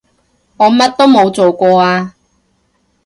[0.57, 2.15] 我乜都冇做過啊